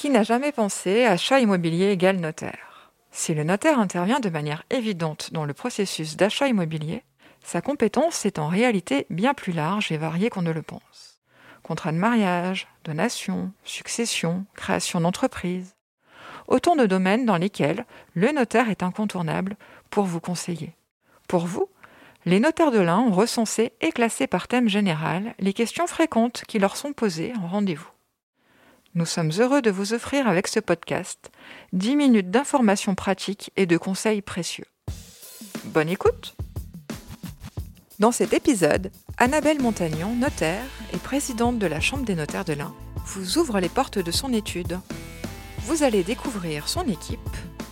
[0.00, 5.28] Qui n'a jamais pensé achat immobilier égale notaire Si le notaire intervient de manière évidente
[5.34, 7.04] dans le processus d'achat immobilier,
[7.44, 11.20] sa compétence est en réalité bien plus large et variée qu'on ne le pense.
[11.62, 15.76] Contrat de mariage, donation, succession, création d'entreprise.
[16.48, 19.58] Autant de domaines dans lesquels le notaire est incontournable
[19.90, 20.74] pour vous conseiller.
[21.28, 21.68] Pour vous,
[22.24, 26.58] les notaires de l'Ain ont recensé et classé par thème général les questions fréquentes qui
[26.58, 27.90] leur sont posées en rendez-vous.
[28.96, 31.30] Nous sommes heureux de vous offrir avec ce podcast
[31.72, 34.64] 10 minutes d'informations pratiques et de conseils précieux.
[35.66, 36.34] Bonne écoute
[38.00, 42.74] Dans cet épisode, Annabelle Montagnon, notaire et présidente de la Chambre des notaires de l'Ain,
[43.06, 44.80] vous ouvre les portes de son étude.
[45.60, 47.20] Vous allez découvrir son équipe,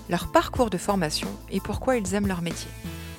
[0.08, 2.70] leur parcours de formation et pourquoi ils aiment leur métier.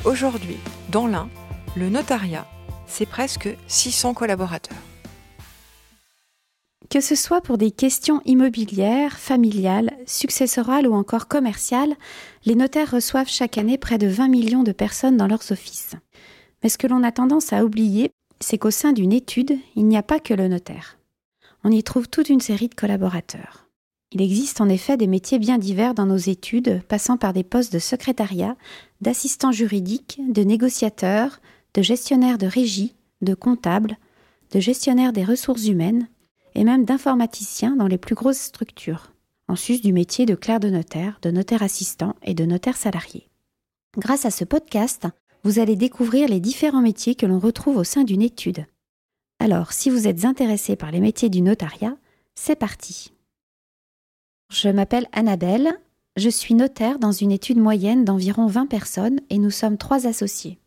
[0.05, 1.27] Aujourd'hui, dans l'Ain,
[1.75, 2.47] le notariat,
[2.87, 4.77] c'est presque 600 collaborateurs.
[6.89, 11.95] Que ce soit pour des questions immobilières, familiales, successorales ou encore commerciales,
[12.45, 15.93] les notaires reçoivent chaque année près de 20 millions de personnes dans leurs offices.
[16.63, 18.09] Mais ce que l'on a tendance à oublier,
[18.39, 20.97] c'est qu'au sein d'une étude, il n'y a pas que le notaire.
[21.63, 23.67] On y trouve toute une série de collaborateurs.
[24.11, 27.71] Il existe en effet des métiers bien divers dans nos études, passant par des postes
[27.71, 28.55] de secrétariat,
[29.01, 31.39] d'assistants juridiques, de négociateurs,
[31.75, 33.97] de gestionnaires de régie, de comptables,
[34.51, 36.07] de gestionnaires des ressources humaines,
[36.59, 39.13] et même d'informaticiens dans les plus grosses structures,
[39.47, 43.29] en sus du métier de clerc de notaire, de notaire assistant et de notaire salarié.
[43.97, 45.07] Grâce à ce podcast,
[45.45, 48.65] vous allez découvrir les différents métiers que l'on retrouve au sein d'une étude.
[49.39, 51.95] Alors, si vous êtes intéressé par les métiers du notariat,
[52.35, 53.13] c'est parti.
[54.51, 55.69] Je m'appelle Annabelle,
[56.17, 60.59] je suis notaire dans une étude moyenne d'environ 20 personnes et nous sommes trois associés.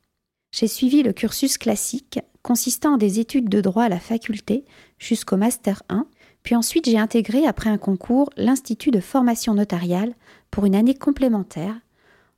[0.53, 4.65] J'ai suivi le cursus classique consistant en des études de droit à la faculté
[4.99, 6.07] jusqu'au Master 1,
[6.43, 10.15] puis ensuite j'ai intégré après un concours l'Institut de formation notariale
[10.51, 11.77] pour une année complémentaire,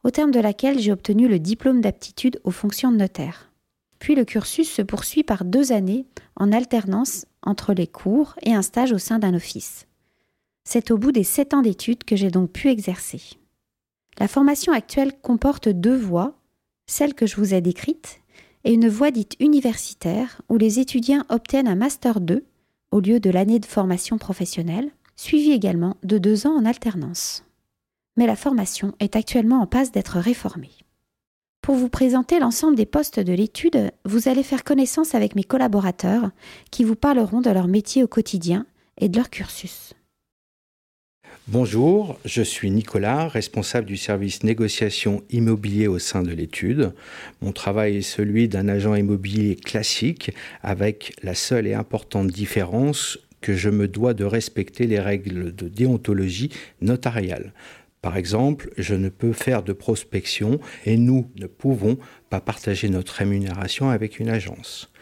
[0.02, 3.50] au terme de laquelle j'ai obtenu le diplôme d'aptitude aux fonctions de notaire.
[3.98, 6.06] Puis le cursus se poursuit par deux années
[6.36, 9.86] en alternance entre les cours et un stage au sein d'un office.
[10.64, 13.22] C'est au bout des sept ans d'études que j'ai donc pu exercer.
[14.18, 16.34] La formation actuelle comporte deux voies,
[16.86, 18.20] celle que je vous ai décrite
[18.64, 22.44] et une voie dite universitaire où les étudiants obtiennent un Master 2
[22.90, 27.44] au lieu de l'année de formation professionnelle, suivie également de deux ans en alternance.
[28.16, 30.70] Mais la formation est actuellement en passe d'être réformée.
[31.60, 36.30] Pour vous présenter l'ensemble des postes de l'étude, vous allez faire connaissance avec mes collaborateurs
[36.70, 38.66] qui vous parleront de leur métier au quotidien
[38.98, 39.94] et de leur cursus.
[41.46, 46.94] Bonjour, je suis Nicolas, responsable du service négociation immobilier au sein de l'étude.
[47.42, 53.54] Mon travail est celui d'un agent immobilier classique avec la seule et importante différence que
[53.54, 56.48] je me dois de respecter les règles de déontologie
[56.80, 57.52] notariale.
[58.04, 61.96] Par exemple, je ne peux faire de prospection et nous ne pouvons
[62.28, 64.92] pas partager notre rémunération avec une agence.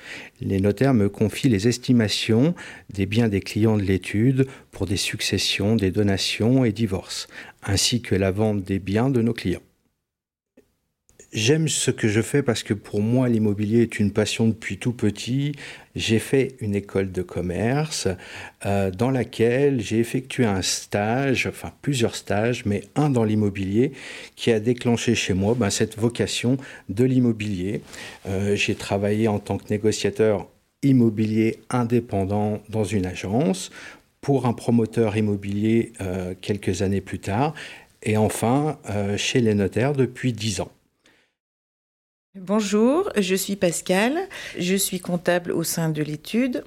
[0.41, 2.55] Les notaires me confient les estimations
[2.91, 7.27] des biens des clients de l'étude pour des successions, des donations et divorces,
[7.65, 9.62] ainsi que la vente des biens de nos clients.
[11.32, 14.93] J'aime ce que je fais parce que pour moi, l'immobilier est une passion depuis tout
[14.93, 15.53] petit.
[15.97, 18.06] J'ai fait une école de commerce
[18.66, 23.93] euh, dans laquelle j'ai effectué un stage, enfin plusieurs stages, mais un dans l'immobilier
[24.37, 26.59] qui a déclenché chez moi ben, cette vocation
[26.91, 27.81] de l'immobilier.
[28.26, 30.50] Euh, j'ai travaillé en tant que négociateur
[30.82, 33.70] immobilier indépendant dans une agence
[34.20, 37.54] pour un promoteur immobilier euh, quelques années plus tard
[38.03, 38.78] et enfin
[39.16, 40.70] chez les notaires depuis dix ans.
[42.34, 44.16] Bonjour, je suis Pascal,
[44.59, 46.65] je suis comptable au sein de l'étude.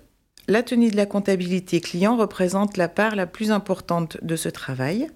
[0.48, 5.08] La tenue de la comptabilité client représente la part la plus importante de ce travail.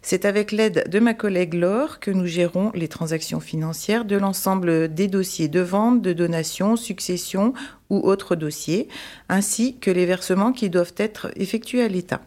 [0.00, 4.94] C'est avec l'aide de ma collègue Laure que nous gérons les transactions financières de l'ensemble
[4.94, 7.52] des dossiers de vente, de donation, succession
[7.90, 8.86] ou autres dossiers,
[9.28, 12.22] ainsi que les versements qui doivent être effectués à l'État.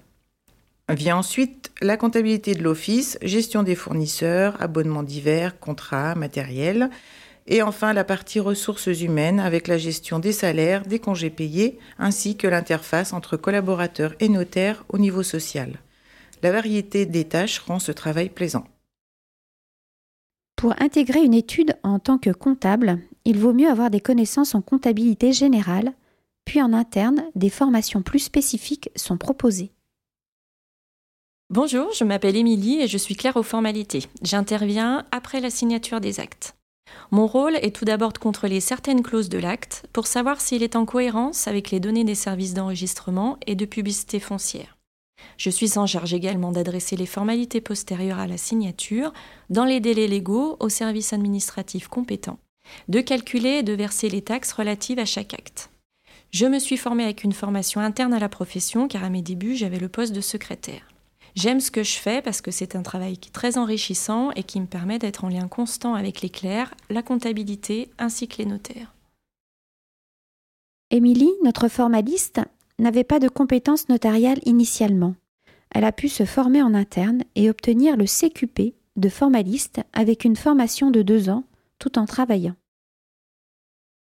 [0.90, 6.90] Vient ensuite la comptabilité de l'office, gestion des fournisseurs, abonnements divers, contrats, matériels,
[7.52, 12.38] et enfin, la partie ressources humaines avec la gestion des salaires, des congés payés, ainsi
[12.38, 15.82] que l'interface entre collaborateurs et notaires au niveau social.
[16.44, 18.64] La variété des tâches rend ce travail plaisant.
[20.56, 24.62] Pour intégrer une étude en tant que comptable, il vaut mieux avoir des connaissances en
[24.62, 25.92] comptabilité générale,
[26.46, 29.74] puis en interne, des formations plus spécifiques sont proposées.
[31.50, 34.04] Bonjour, je m'appelle Émilie et je suis claire aux formalités.
[34.22, 36.56] J'interviens après la signature des actes.
[37.12, 40.76] Mon rôle est tout d'abord de contrôler certaines clauses de l'acte pour savoir s'il est
[40.76, 44.78] en cohérence avec les données des services d'enregistrement et de publicité foncière.
[45.38, 49.14] Je suis en charge également d'adresser les formalités postérieures à la signature
[49.50, 52.40] dans les délais légaux au service administratif compétent,
[52.88, 55.70] de calculer et de verser les taxes relatives à chaque acte.
[56.32, 59.56] Je me suis formée avec une formation interne à la profession car à mes débuts
[59.56, 60.88] j'avais le poste de secrétaire.
[61.36, 64.66] J'aime ce que je fais parce que c'est un travail très enrichissant et qui me
[64.66, 68.94] permet d'être en lien constant avec les clercs, la comptabilité ainsi que les notaires.
[70.90, 72.42] Émilie, notre formaliste,
[72.80, 75.16] n'avait pas de compétences notariales initialement.
[75.74, 80.36] Elle a pu se former en interne et obtenir le CQP de formaliste avec une
[80.36, 81.46] formation de deux ans
[81.80, 82.56] tout en travaillant.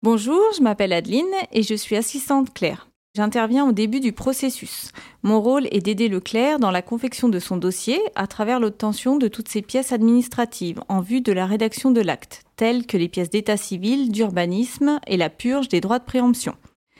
[0.04, 2.87] Bonjour, je m'appelle Adeline et je suis assistante Claire.
[3.18, 4.92] J'interviens au début du processus.
[5.24, 9.16] Mon rôle est d'aider le clerc dans la confection de son dossier à travers l'obtention
[9.16, 13.08] de toutes ses pièces administratives en vue de la rédaction de l'acte, telles que les
[13.08, 16.54] pièces d'état civil, d'urbanisme et la purge des droits de préemption.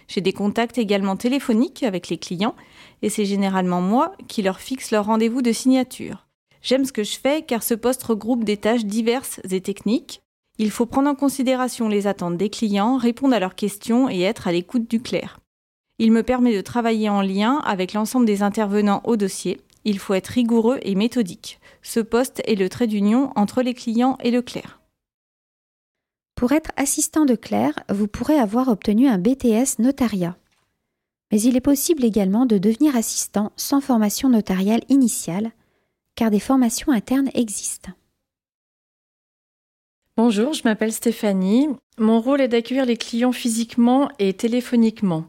[0.08, 2.56] J'ai des contacts également téléphoniques avec les clients
[3.02, 6.26] et c'est généralement moi qui leur fixe leur rendez-vous de signature.
[6.62, 10.20] J'aime ce que je fais car ce poste regroupe des tâches diverses et techniques.
[10.58, 14.48] Il faut prendre en considération les attentes des clients, répondre à leurs questions et être
[14.48, 15.38] à l'écoute du clerc.
[16.00, 19.60] Il me permet de travailler en lien avec l'ensemble des intervenants au dossier.
[19.84, 21.60] Il faut être rigoureux et méthodique.
[21.82, 24.80] Ce poste est le trait d'union entre les clients et le clerc.
[26.36, 30.36] Pour être assistant de clerc, vous pourrez avoir obtenu un BTS notariat.
[31.32, 35.50] Mais il est possible également de devenir assistant sans formation notariale initiale,
[36.14, 37.90] car des formations internes existent.
[40.16, 41.68] Bonjour, je m'appelle Stéphanie.
[41.98, 45.24] Mon rôle est d'accueillir les clients physiquement et téléphoniquement.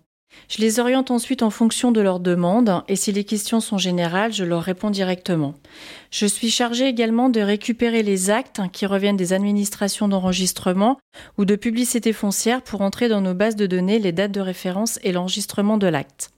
[0.48, 4.34] Je les oriente ensuite en fonction de leurs demandes et si les questions sont générales,
[4.34, 5.54] je leur réponds directement.
[6.12, 11.00] Je suis chargée également de récupérer les actes qui reviennent des administrations d'enregistrement
[11.38, 15.00] ou de publicité foncière pour entrer dans nos bases de données les dates de référence
[15.04, 16.32] et l'enregistrement de l'acte.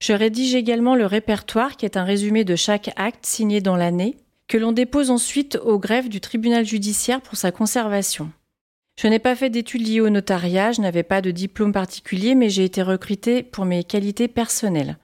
[0.00, 4.16] Je rédige également le répertoire qui est un résumé de chaque acte signé dans l'année
[4.46, 8.30] que l'on dépose ensuite au greffe du tribunal judiciaire pour sa conservation.
[9.00, 12.50] Je n'ai pas fait d'études liées au notariat, je n'avais pas de diplôme particulier, mais
[12.50, 14.98] j'ai été recrutée pour mes qualités personnelles.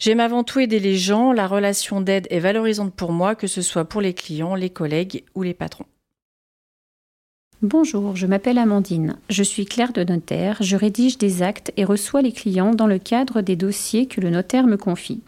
[0.00, 3.62] J'aime avant tout aider les gens, la relation d'aide est valorisante pour moi, que ce
[3.62, 5.84] soit pour les clients, les collègues ou les patrons.
[7.62, 9.20] Bonjour, je m'appelle Amandine.
[9.30, 12.98] Je suis clerc de notaire, je rédige des actes et reçois les clients dans le
[12.98, 15.22] cadre des dossiers que le notaire me confie.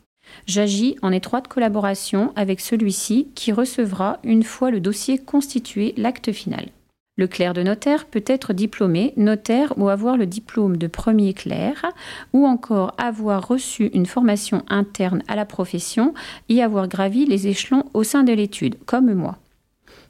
[0.46, 6.70] J'agis en étroite collaboration avec celui-ci qui recevra, une fois le dossier constitué, l'acte final.
[7.16, 11.84] Le clerc de notaire peut être diplômé notaire ou avoir le diplôme de premier clerc,
[12.32, 16.14] ou encore avoir reçu une formation interne à la profession
[16.48, 19.38] et avoir gravi les échelons au sein de l'étude, comme moi.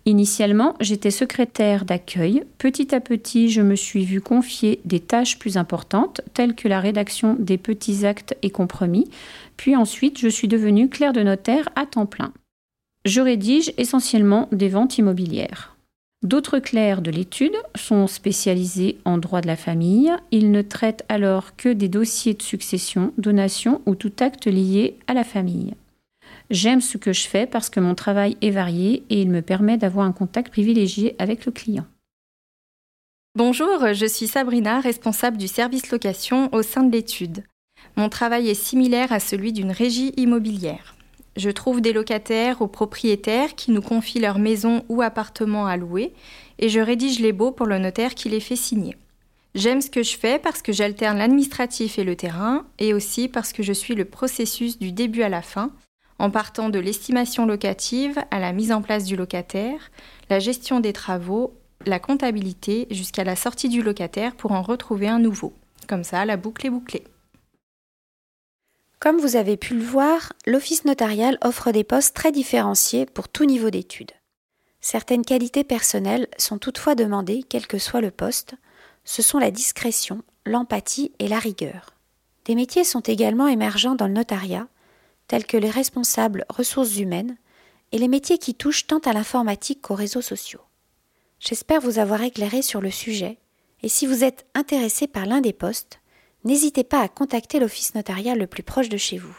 [0.06, 2.44] Initialement, j'étais secrétaire d'accueil.
[2.58, 6.80] Petit à petit, je me suis vu confier des tâches plus importantes, telles que la
[6.80, 9.10] rédaction des petits actes et compromis.
[9.56, 12.32] Puis ensuite, je suis devenue clerc de notaire à temps plein.
[13.04, 15.69] Je rédige essentiellement des ventes immobilières.
[16.22, 20.12] D'autres clercs de l'étude sont spécialisés en droit de la famille.
[20.30, 25.14] Ils ne traitent alors que des dossiers de succession, donation ou tout acte lié à
[25.14, 25.74] la famille.
[26.50, 29.78] J'aime ce que je fais parce que mon travail est varié et il me permet
[29.78, 31.86] d'avoir un contact privilégié avec le client.
[33.34, 37.44] Bonjour, je suis Sabrina, responsable du service location au sein de l'étude.
[37.96, 40.96] Mon travail est similaire à celui d'une régie immobilière.
[41.40, 46.12] Je trouve des locataires aux propriétaires qui nous confient leur maison ou appartement à louer
[46.58, 48.94] et je rédige les baux pour le notaire qui les fait signer.
[49.54, 53.54] J'aime ce que je fais parce que j'alterne l'administratif et le terrain et aussi parce
[53.54, 55.72] que je suis le processus du début à la fin
[56.18, 59.90] en partant de l'estimation locative à la mise en place du locataire,
[60.28, 61.54] la gestion des travaux,
[61.86, 65.54] la comptabilité jusqu'à la sortie du locataire pour en retrouver un nouveau.
[65.88, 67.04] Comme ça, la boucle est bouclée.
[69.00, 73.46] Comme vous avez pu le voir, l'office notarial offre des postes très différenciés pour tout
[73.46, 74.12] niveau d'études.
[74.82, 78.56] Certaines qualités personnelles sont toutefois demandées, quel que soit le poste.
[79.04, 81.94] Ce sont la discrétion, l'empathie et la rigueur.
[82.44, 84.68] Des métiers sont également émergents dans le notariat,
[85.28, 87.38] tels que les responsables ressources humaines
[87.92, 90.60] et les métiers qui touchent tant à l'informatique qu'aux réseaux sociaux.
[91.38, 93.38] J'espère vous avoir éclairé sur le sujet,
[93.82, 95.99] et si vous êtes intéressé par l'un des postes,
[96.44, 99.36] n'hésitez pas à contacter l'office notarial le plus proche de chez vous.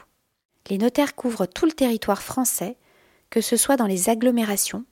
[0.69, 2.77] Les notaires couvrent tout le territoire français,
[3.29, 4.85] que ce soit dans les agglomérations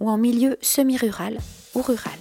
[0.00, 1.38] ou en milieu semi-rural
[1.74, 2.18] ou rural.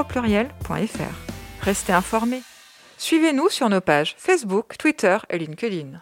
[1.60, 2.42] Restez informés.
[2.98, 6.00] Suivez-nous sur nos pages Facebook, Twitter et LinkedIn.